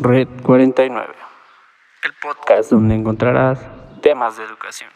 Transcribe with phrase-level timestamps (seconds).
[0.00, 1.14] Red 49,
[2.04, 3.64] el podcast donde encontrarás
[4.02, 4.90] temas de educación.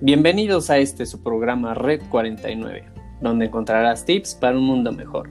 [0.00, 2.84] Bienvenidos a este su programa Red 49,
[3.20, 5.30] donde encontrarás tips para un mundo mejor.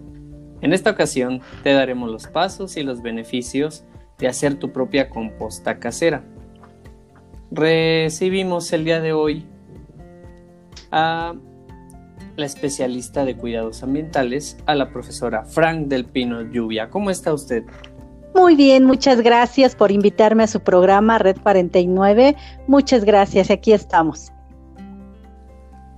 [0.60, 3.86] En esta ocasión te daremos los pasos y los beneficios
[4.18, 6.26] de hacer tu propia composta casera.
[7.52, 9.46] Recibimos el día de hoy
[10.92, 11.36] a
[12.36, 16.89] la especialista de cuidados ambientales, a la profesora Frank del Pino Lluvia.
[16.89, 17.64] ¿Cómo está usted?
[18.34, 22.36] Muy bien, muchas gracias por invitarme a su programa Red 49.
[22.68, 24.34] Muchas gracias, aquí estamos.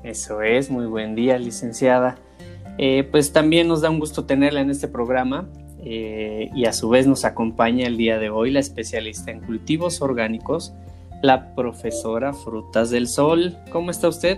[0.04, 2.16] Eso es, muy buen día, licenciada.
[2.78, 5.50] Eh, pues también nos da un gusto tenerla en este programa
[5.84, 10.02] eh, y a su vez nos acompaña el día de hoy la especialista en cultivos
[10.02, 10.73] orgánicos,
[11.23, 13.58] la profesora Frutas del Sol.
[13.72, 14.38] ¿Cómo está usted?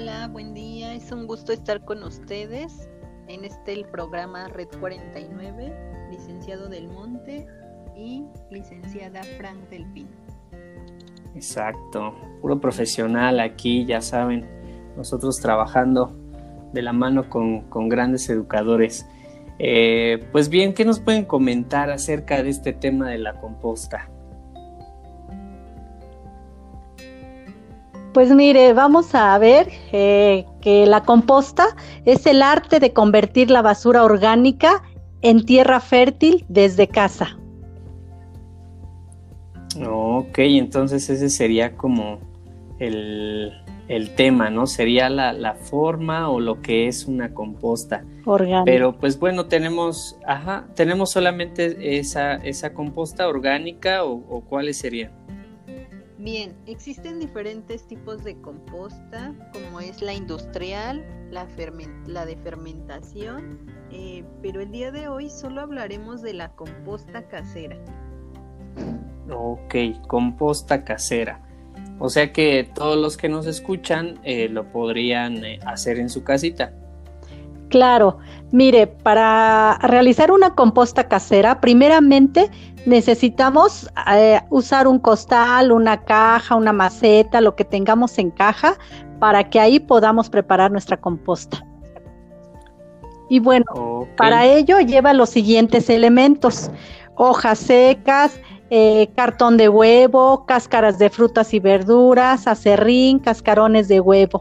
[0.00, 0.94] Hola, buen día.
[0.94, 2.88] Es un gusto estar con ustedes
[3.28, 7.46] en este el programa Red 49, licenciado del Monte
[7.94, 10.08] y licenciada Frank del Pino.
[11.34, 14.48] Exacto, puro profesional aquí, ya saben,
[14.96, 16.16] nosotros trabajando
[16.72, 19.06] de la mano con, con grandes educadores.
[19.58, 24.08] Eh, pues bien, ¿qué nos pueden comentar acerca de este tema de la composta?
[28.12, 33.62] Pues mire, vamos a ver eh, que la composta es el arte de convertir la
[33.62, 34.82] basura orgánica
[35.22, 37.38] en tierra fértil desde casa.
[39.86, 42.18] Ok, entonces ese sería como
[42.80, 43.52] el,
[44.16, 44.66] tema, ¿no?
[44.66, 48.04] Sería la, forma o lo que es una composta.
[48.24, 48.64] Orgánica.
[48.64, 55.12] Pero pues bueno, tenemos, ajá, tenemos solamente esa, esa composta orgánica o, o cuáles serían.
[56.20, 63.58] Bien, existen diferentes tipos de composta, como es la industrial, la, de fermentación,
[63.90, 67.78] eh, pero el día de hoy solo hablaremos de la composta casera.
[69.30, 69.74] Ok,
[70.08, 71.40] composta casera.
[71.98, 76.22] O sea que todos los que nos escuchan eh, lo podrían eh, hacer en su
[76.22, 76.74] casita.
[77.70, 78.18] Claro,
[78.50, 82.50] mire, para realizar una composta casera, primeramente
[82.84, 88.76] necesitamos eh, usar un costal, una caja, una maceta, lo que tengamos en caja,
[89.20, 91.64] para que ahí podamos preparar nuestra composta.
[93.28, 96.72] Y bueno, para ello lleva los siguientes elementos,
[97.14, 104.40] hojas secas, eh, cartón de huevo, cáscaras de frutas y verduras, acerrín, cascarones de huevo.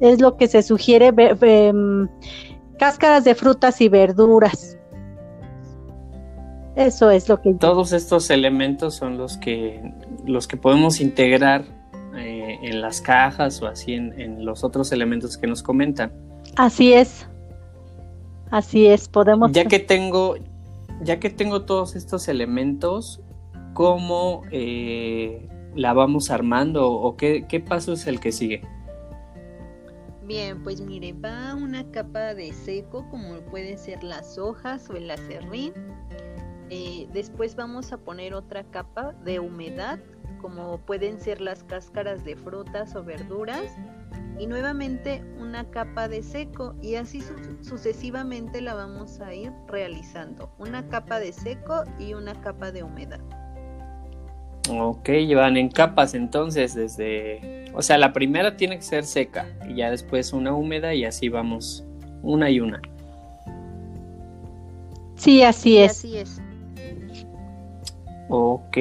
[0.00, 1.12] Es lo que se sugiere
[1.42, 2.08] em,
[2.78, 4.78] cáscaras de frutas y verduras.
[6.76, 7.54] Eso es lo que...
[7.54, 9.94] Todos estos elementos son los que,
[10.26, 11.64] los que podemos integrar
[12.14, 16.12] eh, en las cajas o así en, los otros elementos que nos comentan.
[16.56, 17.26] Así es.
[18.50, 19.52] Así es, podemos...
[19.52, 20.36] Ya que tengo,
[21.02, 23.22] ya que tengo todos estos elementos,
[23.72, 28.62] ¿cómo eh, la vamos armando o qué, qué paso es el que sigue?
[30.26, 35.08] Bien, pues mire, va una capa de seco como pueden ser las hojas o el
[35.08, 35.72] acerrín.
[36.68, 40.00] Eh, después vamos a poner otra capa de humedad
[40.40, 43.76] como pueden ser las cáscaras de frutas o verduras.
[44.38, 47.22] Y nuevamente una capa de seco y así
[47.62, 50.50] sucesivamente la vamos a ir realizando.
[50.58, 53.20] Una capa de seco y una capa de humedad.
[54.68, 57.55] Ok, llevan en capas entonces desde...
[57.76, 61.28] O sea, la primera tiene que ser seca y ya después una húmeda y así
[61.28, 61.84] vamos
[62.22, 62.80] una y una.
[65.14, 65.90] Sí, así es.
[65.92, 66.42] así es.
[68.30, 68.78] Ok.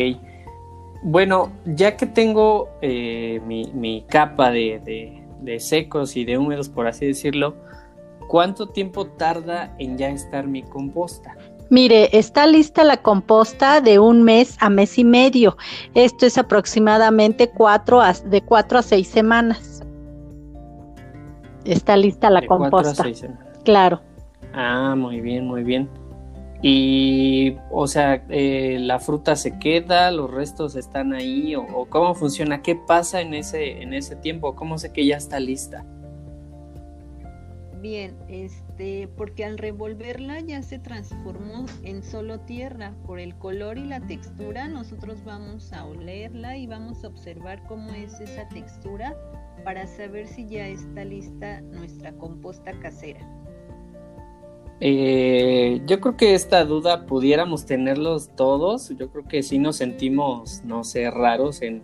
[1.04, 7.06] Bueno, ya que tengo eh, mi, capa de, de secos y de húmedos, por así
[7.06, 7.56] decirlo,
[8.30, 11.36] ¿cuánto tiempo tarda en ya estar mi composta?
[11.70, 15.58] Mire, está lista la composta de un mes a mes y medio.
[15.94, 19.82] Esto es aproximadamente cuatro de cuatro a seis semanas.
[21.64, 23.04] Está lista la composta.
[23.64, 24.02] Claro.
[24.54, 25.90] Ah, muy bien, muy bien.
[26.62, 32.62] Y, o sea, eh, la fruta se queda, los restos están ahí, o, cómo funciona,
[32.62, 35.86] qué pasa en ese, en ese tiempo, cómo sé que ya está lista.
[37.86, 42.96] Bien, este, porque al revolverla ya se transformó en solo tierra.
[43.06, 47.92] Por el color y la textura, nosotros vamos a olerla y vamos a observar cómo
[47.92, 49.16] es esa textura
[49.64, 53.20] para saber si ya está lista nuestra composta casera.
[54.80, 58.90] Eh, yo creo que esta duda pudiéramos tenerlos todos.
[58.98, 61.84] Yo creo que sí nos sentimos, no sé, raros en,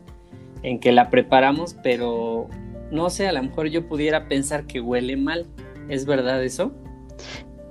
[0.64, 2.48] en que la preparamos, pero
[2.90, 5.46] no sé, a lo mejor yo pudiera pensar que huele mal
[5.92, 6.72] ¿Es verdad eso?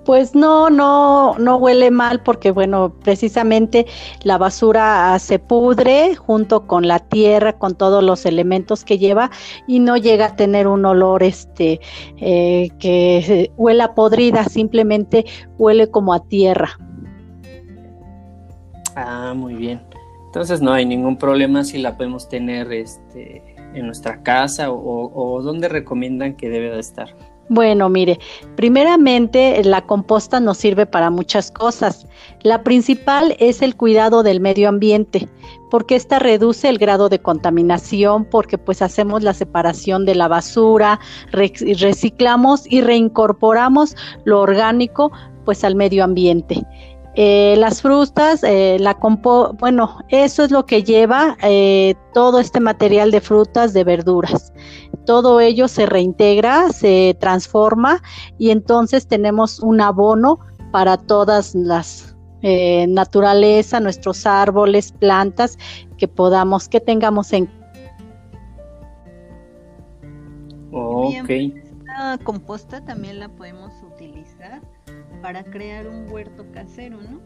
[0.05, 3.87] Pues no, no, no huele mal porque bueno, precisamente
[4.25, 9.31] la basura se pudre junto con la tierra, con todos los elementos que lleva
[9.67, 11.81] y no llega a tener un olor este
[12.19, 15.25] eh, que huela podrida, simplemente
[15.57, 16.79] huele como a tierra.
[18.97, 19.81] Ah, muy bien.
[20.27, 25.41] Entonces no hay ningún problema si la podemos tener este, en nuestra casa o, o
[25.41, 27.30] dónde recomiendan que debe de estar.
[27.53, 28.21] Bueno, mire,
[28.55, 32.07] primeramente la composta nos sirve para muchas cosas.
[32.43, 35.29] La principal es el cuidado del medio ambiente,
[35.69, 41.01] porque esta reduce el grado de contaminación, porque pues hacemos la separación de la basura,
[41.33, 45.11] reciclamos y reincorporamos lo orgánico
[45.45, 46.65] pues al medio ambiente.
[47.17, 52.61] Eh, las frutas, eh, la compo bueno, eso es lo que lleva eh, todo este
[52.61, 54.53] material de frutas, de verduras.
[55.07, 58.03] Todo ello se reintegra, se transforma
[58.39, 62.11] y entonces tenemos un abono para todas las
[62.43, 65.59] naturaleza, nuestros árboles, plantas
[65.99, 67.49] que podamos, que tengamos en.
[70.73, 71.29] Ok.
[71.29, 74.61] esta composta también la podemos utilizar
[75.21, 77.21] para crear un huerto casero, ¿no?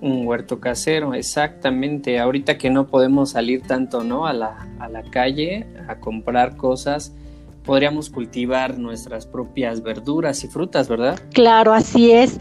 [0.00, 2.18] Un huerto casero, exactamente.
[2.18, 4.26] Ahorita que no podemos salir tanto, ¿no?
[4.26, 7.14] A la, a la calle a comprar cosas,
[7.64, 11.20] podríamos cultivar nuestras propias verduras y frutas, ¿verdad?
[11.32, 12.38] Claro, así es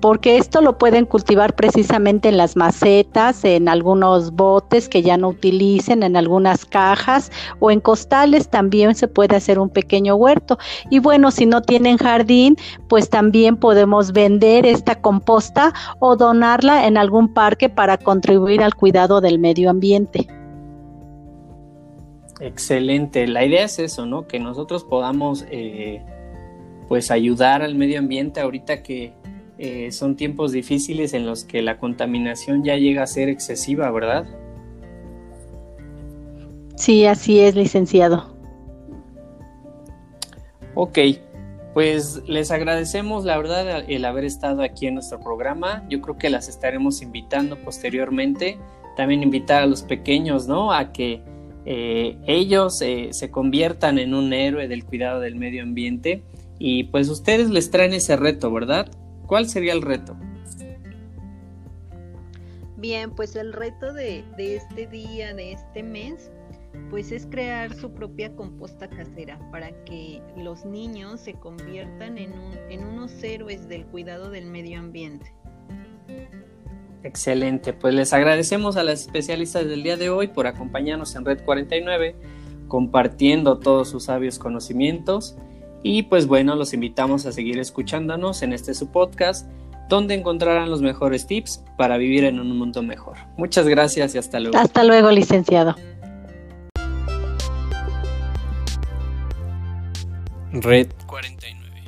[0.00, 5.28] porque esto lo pueden cultivar precisamente en las macetas, en algunos botes que ya no
[5.28, 10.58] utilicen, en algunas cajas o en costales también se puede hacer un pequeño huerto.
[10.90, 12.56] Y bueno, si no tienen jardín,
[12.88, 19.20] pues también podemos vender esta composta o donarla en algún parque para contribuir al cuidado
[19.20, 20.28] del medio ambiente.
[22.40, 24.28] Excelente, la idea es eso, ¿no?
[24.28, 26.02] Que nosotros podamos eh,
[26.88, 29.12] pues ayudar al medio ambiente ahorita que
[29.58, 34.26] eh, son tiempos difíciles en los que la contaminación ya llega a ser excesiva, ¿verdad?
[36.76, 38.36] Sí, así es, licenciado.
[40.74, 40.98] Ok,
[41.74, 45.84] pues les agradecemos la verdad el haber estado aquí en nuestro programa.
[45.88, 48.58] Yo creo que las estaremos invitando posteriormente.
[48.96, 50.72] También invitar a los pequeños, ¿no?
[50.72, 51.20] A que
[51.64, 56.22] eh, ellos eh, se conviertan en un héroe del cuidado del medio ambiente.
[56.58, 58.90] Y pues ustedes les traen ese reto, ¿verdad?
[59.26, 60.16] ¿Cuál sería el reto?
[62.78, 66.30] Bien, pues el reto de, este día, de este mes,
[66.90, 72.32] pues es crear su propia composta casera para que los niños se conviertan en,
[72.70, 75.32] en unos héroes del cuidado del medio ambiente.
[77.08, 81.42] Excelente, pues les agradecemos a las especialistas del día de hoy por acompañarnos en Red
[81.42, 82.14] 49,
[82.68, 85.34] compartiendo todos sus sabios conocimientos
[85.82, 89.50] y pues bueno, los invitamos a seguir escuchándonos en este su podcast,
[89.88, 93.16] donde encontrarán los mejores tips para vivir en un mundo mejor.
[93.38, 94.58] Muchas gracias y hasta luego.
[94.58, 95.76] Hasta luego, licenciado.
[100.52, 101.84] Red 49.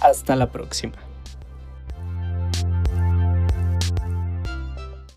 [0.00, 1.05] Hasta la próxima.